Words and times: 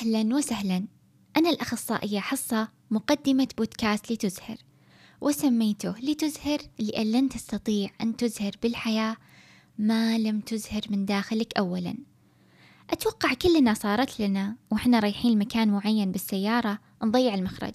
أهلا 0.00 0.36
وسهلا. 0.36 0.86
أنا 1.36 1.50
الأخصائية 1.50 2.20
حصة 2.20 2.68
مقدمة 2.90 3.48
بودكاست 3.58 4.12
لتزهر. 4.12 4.56
وسميته 5.20 5.98
لتزهر 5.98 6.58
لأن 6.78 7.12
لن 7.12 7.28
تستطيع 7.28 7.90
أن 8.00 8.16
تزهر 8.16 8.52
بالحياة 8.62 9.16
ما 9.78 10.18
لم 10.18 10.40
تزهر 10.40 10.80
من 10.90 11.04
داخلك 11.04 11.58
أولا. 11.58 11.94
أتوقع 12.90 13.34
كلنا 13.34 13.74
صارت 13.74 14.20
لنا 14.20 14.56
وإحنا 14.70 14.98
رايحين 14.98 15.32
لمكان 15.32 15.68
معين 15.68 16.12
بالسيارة 16.12 16.78
نضيع 17.02 17.34
المخرج. 17.34 17.74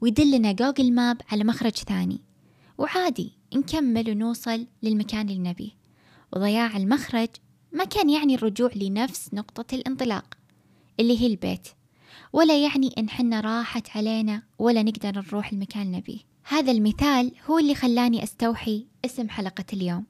ويدلنا 0.00 0.52
جوجل 0.52 0.92
ماب 0.92 1.20
على 1.32 1.44
مخرج 1.44 1.76
ثاني. 1.76 2.20
وعادي 2.78 3.32
نكمل 3.54 4.10
ونوصل 4.10 4.66
للمكان 4.82 5.28
اللي 5.28 5.50
نبيه. 5.50 5.70
وضياع 6.32 6.76
المخرج 6.76 7.28
ما 7.72 7.84
كان 7.84 8.10
يعني 8.10 8.34
الرجوع 8.34 8.70
لنفس 8.76 9.34
نقطة 9.34 9.74
الانطلاق. 9.74 10.43
اللي 11.00 11.20
هي 11.20 11.26
البيت. 11.26 11.68
ولا 12.32 12.62
يعني 12.62 12.94
إن 12.98 13.10
حنا 13.10 13.40
راحت 13.40 13.96
علينا 13.96 14.42
ولا 14.58 14.82
نقدر 14.82 15.24
نروح 15.26 15.52
المكان 15.52 15.92
نبيه. 15.92 16.18
هذا 16.44 16.72
المثال 16.72 17.32
هو 17.50 17.58
اللي 17.58 17.74
خلاني 17.74 18.22
أستوحي 18.22 18.86
اسم 19.04 19.28
حلقة 19.28 19.64
اليوم. 19.72 20.04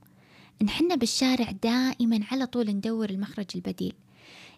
إن 0.63 0.69
حنا 0.69 0.95
بالشارع 0.95 1.51
دائما 1.51 2.21
على 2.31 2.47
طول 2.47 2.71
ندور 2.71 3.11
المخرج 3.11 3.47
البديل. 3.55 3.93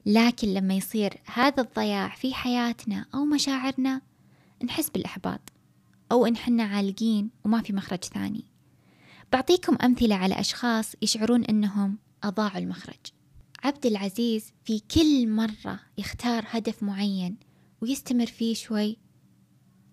لكن 0.06 0.54
لما 0.54 0.74
يصير 0.74 1.14
هذا 1.34 1.62
الضياع 1.62 2.08
في 2.08 2.34
حياتنا 2.34 3.06
أو 3.14 3.24
مشاعرنا 3.24 4.00
نحس 4.64 4.90
بالإحباط. 4.90 5.40
أو 6.12 6.26
إن 6.26 6.36
حنا 6.36 6.62
عالقين 6.62 7.30
وما 7.44 7.62
في 7.62 7.72
مخرج 7.72 8.04
ثاني. 8.04 8.44
بعطيكم 9.32 9.76
أمثلة 9.84 10.14
على 10.14 10.40
أشخاص 10.40 10.92
يشعرون 11.02 11.44
أنهم 11.44 11.98
أضاعوا 12.24 12.58
المخرج. 12.58 13.15
عبد 13.66 13.86
العزيز 13.86 14.52
في 14.64 14.78
كل 14.78 15.28
مرة 15.28 15.80
يختار 15.98 16.44
هدف 16.48 16.82
معين 16.82 17.36
ويستمر 17.80 18.26
فيه 18.26 18.54
شوي 18.54 18.96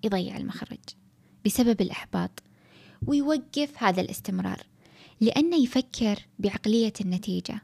يضيع 0.03 0.37
المخرج 0.37 0.79
بسبب 1.45 1.81
الإحباط 1.81 2.43
ويوقف 3.07 3.83
هذا 3.83 4.01
الاستمرار 4.01 4.63
لأنه 5.21 5.55
يفكر 5.63 6.19
بعقلية 6.39 6.93
النتيجة 7.01 7.61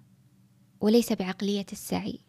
وليس 0.81 1.13
بعقلية 1.13 1.65
السعي. 1.71 2.19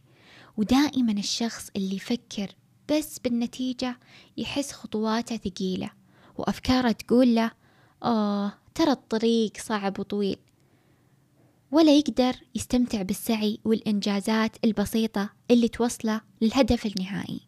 ودائما 0.56 1.12
الشخص 1.12 1.70
اللي 1.76 1.96
يفكر 1.96 2.54
بس 2.92 3.18
بالنتيجة 3.18 3.98
يحس 4.36 4.72
خطواته 4.72 5.36
ثقيلة 5.36 5.90
وأفكاره 6.38 6.92
تقول 6.92 7.34
له 7.34 7.50
آه 8.02 8.52
ترى 8.74 8.90
الطريق 8.90 9.52
صعب 9.56 9.98
وطويل. 9.98 10.36
ولا 11.72 11.92
يقدر 11.92 12.36
يستمتع 12.54 13.02
بالسعي 13.02 13.58
والإنجازات 13.64 14.56
البسيطة 14.64 15.30
اللي 15.50 15.68
توصله 15.68 16.20
للهدف 16.40 16.86
النهائي 16.86 17.40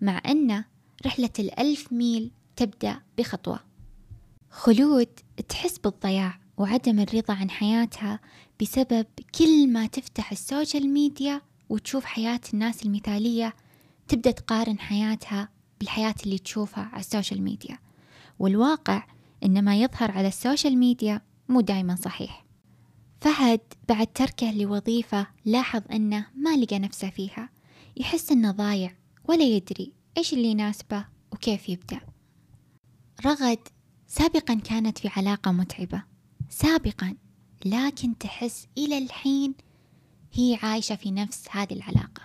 مع 0.00 0.22
أن 0.26 0.64
رحلة 1.06 1.30
الألف 1.38 1.92
ميل 1.92 2.30
تبدأ 2.56 3.00
بخطوة. 3.18 3.60
خلود 4.50 5.08
تحس 5.48 5.78
بالضياع 5.78 6.38
وعدم 6.56 7.00
الرضا 7.00 7.34
عن 7.34 7.50
حياتها 7.50 8.20
بسبب 8.60 9.06
كل 9.38 9.68
ما 9.68 9.86
تفتح 9.86 10.32
ال 10.32 10.40
social 10.40 10.88
media 10.88 11.40
وتشوف 11.68 12.04
حياة 12.04 12.40
الناس 12.54 12.86
المثالية 12.86 13.54
تبدأ 14.08 14.30
تقارن 14.30 14.78
حياتها 14.78 15.48
بالحياة 15.80 16.14
اللي 16.24 16.38
تشوفها 16.38 16.84
على 16.84 17.00
ال 17.00 17.06
social 17.06 17.42
media. 17.42 17.78
والواقع 18.38 19.06
إن 19.44 19.64
ما 19.64 19.76
يظهر 19.76 20.10
على 20.10 20.28
ال 20.28 20.35
social 20.35 20.78
media 20.78 21.20
مو 21.48 21.60
دايما 21.60 21.96
صحيح. 21.96 22.44
فهد 23.22 23.60
بعد 23.88 24.06
تركه 24.06 24.52
لوظيفة 24.52 25.26
لاحظ 25.44 25.82
أنه 25.92 26.26
ما 26.34 26.56
لقى 26.56 26.78
نفسه 26.78 27.10
فيها. 27.10 27.48
يحس 27.96 28.32
أنه 28.32 28.50
ضايع 28.50 28.96
ولا 29.24 29.44
يدري 29.44 29.92
إيش 30.18 30.32
اللي 30.32 30.48
يناسبه 30.48 31.06
وكيف 31.32 31.68
يبدأ. 31.68 32.00
رغد 33.26 33.58
سابقا 34.06 34.54
كانت 34.54 34.98
في 34.98 35.08
علاقة 35.08 35.52
متعبة. 35.52 36.02
سابقا 36.48 37.16
لكن 37.64 38.18
تحس 38.18 38.66
إلى 38.78 38.98
الحين 38.98 39.54
هي 40.32 40.58
عايشة 40.62 40.94
في 40.94 41.10
نفس 41.10 41.44
هذه 41.50 41.72
العلاقة. 41.72 42.22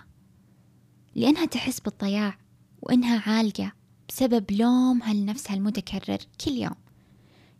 لأنها 1.14 1.44
تحس 1.46 1.80
بالضياع 1.80 2.38
وإنها 2.82 3.30
عالقة 3.30 3.72
بسبب 4.08 4.52
لومها 4.52 5.14
لنفسها 5.14 5.56
المتكرر 5.56 6.18
كل 6.44 6.50
يوم. 6.50 6.76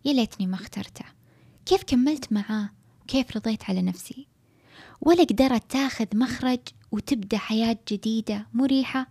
يا 0.04 0.12
ليتني 0.12 0.46
ما 0.46 0.54
اخترته. 0.54 1.04
كيف 1.66 1.82
كملت 1.82 2.32
معاه؟ 2.32 2.77
وكيف 3.08 3.36
رضيت 3.36 3.70
على 3.70 3.82
نفسي؟ 3.82 4.26
ولا 5.00 5.24
قدرت 5.24 5.70
تاخذ 5.70 6.06
مخرج 6.14 6.58
وتبدأ 6.92 7.38
حياة 7.38 7.78
جديدة 7.88 8.46
مريحة 8.54 9.06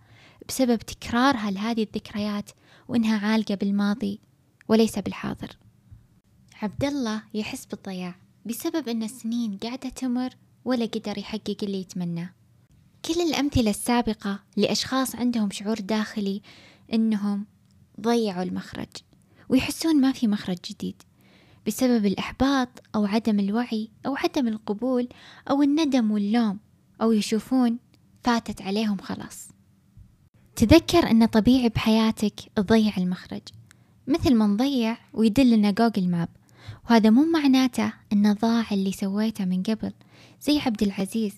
بسبب 0.48 0.78
تكرارها 0.78 1.50
لهذه 1.50 1.82
الذكريات 1.82 2.50
وإنها 2.88 3.18
عالقة 3.18 3.54
بالماضي 3.54 4.20
وليس 4.68 4.98
بالحاضر. 4.98 5.56
عبد 6.62 6.84
الله 6.84 7.22
يحس 7.34 7.66
بالضياع 7.66 8.14
بسبب 8.46 8.88
أن 8.88 9.02
السنين 9.02 9.56
قاعدة 9.56 9.88
تمر 9.88 10.30
ولا 10.64 10.86
قدر 10.86 11.18
يحقق 11.18 11.56
اللي 11.62 11.80
يتمناه 11.80 12.30
كل 13.04 13.20
الأمثلة 13.20 13.70
السابقة 13.70 14.40
لأشخاص 14.56 15.14
عندهم 15.14 15.50
شعور 15.50 15.80
داخلي 15.80 16.42
أنهم 16.92 17.46
ضيعوا 18.00 18.42
المخرج 18.42 18.96
ويحسون 19.48 20.00
ما 20.00 20.12
في 20.12 20.26
مخرج 20.26 20.58
جديد. 20.70 21.02
بسبب 21.68 22.06
الإحباط 22.06 22.68
أو 22.94 23.06
عدم 23.06 23.40
الوعي 23.40 23.88
أو 24.06 24.16
عدم 24.16 24.48
القبول 24.48 25.08
أو 25.50 25.62
الندم 25.62 26.10
واللوم 26.10 26.58
أو 27.02 27.12
يشوفون 27.12 27.78
فاتت 28.24 28.62
عليهم 28.62 28.96
خلاص. 28.98 29.48
تذكر 30.56 31.10
أن 31.10 31.26
طبيعي 31.26 31.68
بحياتك 31.68 32.40
تضيع 32.54 32.96
المخرج 32.98 33.42
مثل 34.06 34.34
ما 34.34 34.46
نضيع 34.46 34.98
ويدلنا 35.12 35.70
جوجل 35.70 36.08
ماب. 36.08 36.28
وهذا 36.90 37.10
مو 37.10 37.24
معناته 37.24 37.92
أنه 38.12 38.32
ضاع 38.32 38.66
اللي 38.72 38.92
سويته 38.92 39.44
من 39.44 39.62
قبل 39.62 39.92
زي 40.40 40.58
عبد 40.58 40.82
العزيز 40.82 41.34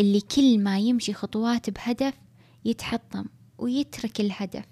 اللي 0.00 0.20
كل 0.20 0.58
ما 0.58 0.78
يمشي 0.78 1.12
خطوات 1.14 1.70
بهدف 1.70 2.14
يتحطم 2.64 3.24
ويترك 3.58 4.20
الهدف. 4.20 4.64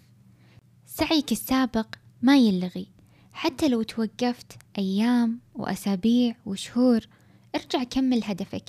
سعيك 0.86 1.32
السابق 1.32 1.86
ما 2.22 2.36
يلغي. 2.36 2.99
حتى 3.40 3.68
لو 3.68 3.82
توقفت 3.82 4.52
أيام 4.78 5.40
وأسابيع 5.54 6.36
وشهور 6.46 7.00
ارجع 7.54 7.84
كمل 7.84 8.24
هدفك 8.24 8.64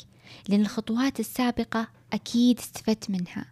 لأن 0.49 0.61
الخطوات 0.61 1.19
السابقة 1.19 1.87
أكيد 2.13 2.59
استفدت 2.59 3.09
منها. 3.09 3.45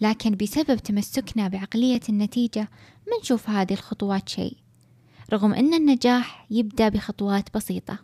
لكن 0.00 0.36
بسبب 0.36 0.76
تمسكنا 0.76 1.48
بعقلية 1.48 2.00
النتيجة 2.08 2.60
ما 3.06 3.18
نشوف 3.22 3.50
هذه 3.50 3.72
الخطوات 3.72 4.28
شيء 4.28 4.56
رغم 5.32 5.54
أن 5.54 5.74
النجاح 5.74 6.46
يبدأ 6.50 6.88
بخطوات 6.88 7.54
بسيطة. 7.54 7.98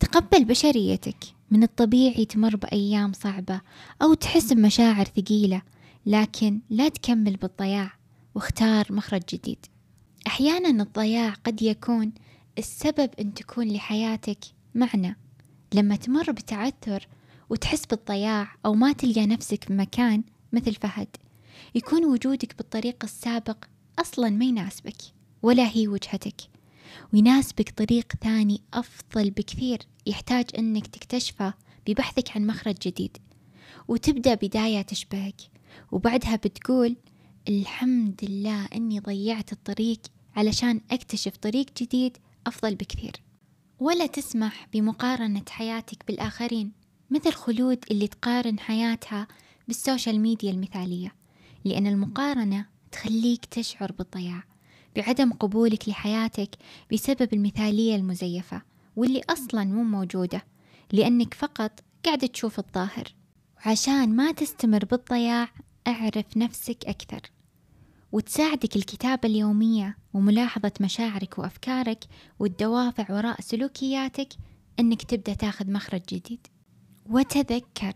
تقبل 0.00 0.44
بشريتك 0.44 1.24
من 1.50 1.62
الطبيعي 1.62 2.24
تمر 2.24 2.56
بأيام 2.56 3.12
صعبة 3.12 3.60
أو 4.02 4.14
تحس 4.14 4.52
بمشاعر 4.52 5.04
ثقيلة 5.04 5.62
لكن 6.06 6.60
لا 6.70 6.88
تكمل 6.88 7.36
بالضياع 7.36 7.92
واختار 8.34 8.86
مخرج 8.90 9.22
جديد. 9.32 9.66
أحيانا 10.28 10.82
الضياع 10.82 11.30
قد 11.30 11.62
يكون 11.62 12.12
السبب 12.58 13.10
أن 13.20 13.34
تكون 13.34 13.68
لحياتك 13.68 14.38
معنى. 14.74 15.16
لما 15.74 15.96
تمر 15.96 16.32
بتعثر 16.32 17.08
وتحس 17.50 17.86
بالضياع 17.86 18.56
أو 18.66 18.74
ما 18.74 18.92
تلقى 18.92 19.26
نفسك 19.26 19.64
في 19.64 19.72
مكان 19.72 20.24
مثل 20.52 20.74
فهد 20.74 21.16
يكون 21.74 22.04
وجودك 22.04 22.56
بالطريق 22.56 23.04
السابق 23.04 23.64
أصلا 23.98 24.30
ما 24.30 24.44
يناسبك 24.44 24.96
ولا 25.42 25.70
هي 25.76 25.88
وجهتك. 25.88 26.40
ويناسبك 27.12 27.70
طريق 27.70 28.12
ثاني 28.22 28.62
أفضل 28.74 29.30
بكثير 29.30 29.78
يحتاج 30.06 30.44
أنك 30.58 30.86
تكتشفه 30.86 31.54
ببحثك 31.86 32.36
عن 32.36 32.46
مخرج 32.46 32.76
جديد. 32.82 33.16
وتبدأ 33.88 34.34
بداية 34.34 34.82
تشبهك 34.82 35.40
وبعدها 35.92 36.36
بتقول 36.36 36.96
الحمد 37.48 38.24
لله 38.24 38.66
أني 38.66 39.00
ضيعت 39.00 39.52
الطريق 39.52 39.98
علشان 40.38 40.80
أكتشف 40.90 41.36
طريق 41.36 41.66
جديد 41.80 42.16
أفضل 42.46 42.74
بكثير. 42.74 43.12
ولا 43.78 44.06
تسمح 44.06 44.66
بمقارنة 44.72 45.42
حياتك 45.50 46.06
بالآخرين 46.06 46.72
مثل 47.10 47.32
خلود 47.32 47.84
اللي 47.90 48.08
تقارن 48.08 48.58
حياتها 48.58 49.28
بالسوشيال 49.68 50.20
ميديا 50.20 50.50
المثالية 50.50 51.14
لأن 51.64 51.86
المقارنة 51.86 52.66
تخليك 52.92 53.44
تشعر 53.44 53.92
بالضياع 53.92 54.42
بعدم 54.96 55.32
قبولك 55.32 55.88
لحياتك 55.88 56.50
بسبب 56.92 57.34
المثالية 57.34 57.96
المزيفة 57.96 58.62
واللي 58.96 59.22
أصلا 59.30 59.64
مو 59.64 59.82
موجودة 59.82 60.44
لأنك 60.92 61.34
فقط 61.34 61.80
قاعدة 62.04 62.26
تشوف 62.26 62.58
الظاهر. 62.58 63.14
وعشان 63.66 64.16
ما 64.16 64.32
تستمر 64.32 64.84
بالضياع 64.84 65.48
أعرف 65.86 66.36
نفسك 66.36 66.84
أكثر. 66.86 67.20
وتساعدك 68.12 68.76
الكتابة 68.76 69.28
اليومية 69.28 69.98
وملاحظة 70.14 70.72
مشاعرك 70.80 71.38
وأفكارك 71.38 72.04
والدوافع 72.38 73.14
وراء 73.14 73.40
سلوكياتك 73.40 74.28
أنك 74.80 75.02
تبدأ 75.02 75.34
تاخذ 75.34 75.70
مخرج 75.70 76.02
جديد. 76.08 76.46
وتذكر 77.06 77.94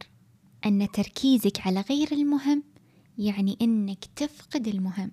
أن 0.67 0.88
تركيزك 0.93 1.67
على 1.67 1.81
غير 1.81 2.12
المهم 2.12 2.62
يعني 3.19 3.56
إنك 3.62 4.05
تفقد 4.17 4.69
المهم. 4.69 5.12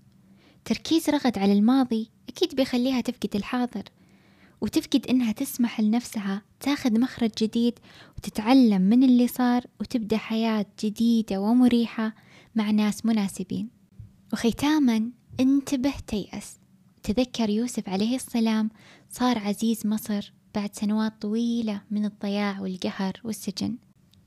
تركيز 0.65 1.09
رغد 1.09 1.37
على 1.37 1.53
الماضي 1.53 2.09
أكيد 2.29 2.55
بيخليها 2.55 3.01
تفقد 3.01 3.35
الحاضر 3.35 3.83
وتفقد 4.61 5.07
إنها 5.09 5.31
تسمح 5.31 5.81
لنفسها 5.81 6.41
تاخذ 6.59 6.99
مخرج 6.99 7.31
جديد 7.37 7.79
وتتعلم 8.17 8.81
من 8.81 9.03
اللي 9.03 9.27
صار 9.27 9.63
وتبدأ 9.79 10.17
حياة 10.17 10.65
جديدة 10.83 11.41
ومريحة 11.41 12.15
مع 12.55 12.71
ناس 12.71 13.05
مناسبين. 13.05 13.78
وختاما 14.33 15.11
انتبه 15.39 15.93
تيأس. 16.07 16.59
تذكر 17.03 17.49
يوسف 17.49 17.89
عليه 17.89 18.15
السلام 18.15 18.69
صار 19.09 19.37
عزيز 19.37 19.87
مصر 19.87 20.33
بعد 20.55 20.75
سنوات 20.75 21.21
طويلة 21.21 21.81
من 21.91 22.05
الضياع 22.05 22.61
والقهر 22.61 23.13
والسجن. 23.23 23.77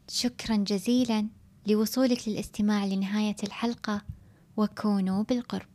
شكرا 0.08 0.56
جزيلا 0.56 1.26
لوصولك 1.66 2.28
للاستماع 2.28 2.84
لنهاية 2.84 3.36
الحلقة 3.42 4.02
وكونوا 4.56 5.22
بالقرب. 5.22 5.71